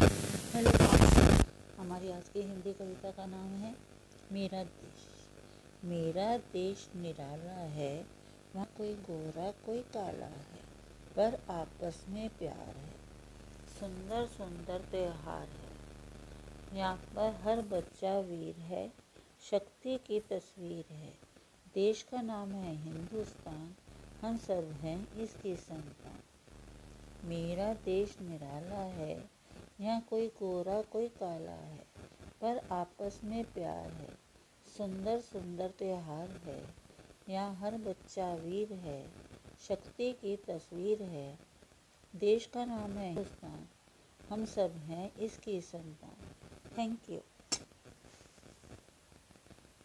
Hello. 0.00 0.70
हमारी 1.78 2.12
आज 2.12 2.28
की 2.28 2.40
हिंदी 2.40 2.72
कविता 2.72 3.10
का 3.10 3.26
नाम 3.26 3.48
है, 3.48 3.74
मेरा 4.32 4.64
देश। 4.64 4.94
मेरा 5.84 6.38
देश 6.38 6.88
निराला 6.96 7.52
है, 7.52 8.06
वहाँ 8.54 8.68
कोई 8.76 8.94
गोरा, 8.94 9.50
कोई 9.50 9.80
काला 9.80 10.26
है, 10.26 10.60
पर 11.16 11.52
आपस 11.52 12.04
में 12.08 12.28
प्यार 12.28 12.76
है। 12.76 12.90
सुंदर 13.80 14.26
सुंदर 14.26 14.78
त्यौहार 14.90 15.48
है। 15.48 15.70
यहाँ 16.78 16.96
पर 16.96 17.40
हर 17.42 17.62
बच्चा 17.62 18.18
वीर 18.18 18.54
है, 18.54 18.92
शक्ति 19.50 19.98
की 20.06 20.20
तस्वीर 20.20 20.84
है। 20.90 21.12
देश 21.74 22.02
का 22.02 22.22
नाम 22.22 22.52
है 22.52 22.76
हिंदुस्तान, 22.76 23.74
हम 24.22 24.36
सब 24.36 24.78
हैं 24.80 25.14
इसकी 25.14 25.56
संतान। 25.56 26.20
मेरा 27.28 27.74
देश 27.74 28.16
निराला 28.20 28.76
है 28.76 29.19
यहाँ 29.80 30.00
कोई 30.00 30.26
गोरा, 30.28 30.82
कोई 30.82 31.08
काला 31.08 31.52
है, 31.52 31.84
पर 32.40 32.60
आपस 32.72 33.20
में 33.24 33.44
प्यार 33.44 33.90
है। 33.90 34.18
सुंदर 34.66 35.20
सुंदर 35.20 35.70
त्यौहार 35.70 36.30
है। 36.30 36.74
यहाँ 37.28 37.54
हर 37.54 37.76
बच्चा 37.76 38.34
वीर 38.34 38.72
है। 38.72 39.00
शक्ति 39.58 40.12
की 40.12 40.36
तस्वीर 40.36 41.02
है। 41.02 41.38
देश 42.14 42.46
का 42.46 42.64
नाम 42.64 42.98
है 42.98 43.06
हिंदुस्तान 43.06 43.68
हम 44.30 44.44
सब 44.44 44.76
हैं 44.76 45.10
इसकी 45.18 45.60
संतान 45.60 46.24
थैंक 46.76 47.10
यू 47.10 47.20